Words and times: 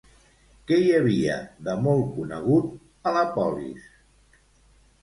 Què 0.71 0.79
hi 0.83 0.87
havia, 0.99 1.35
de 1.67 1.75
molt 1.89 2.09
conegut, 2.17 2.73
a 3.05 3.15
la 3.21 3.29
polis? 3.39 3.89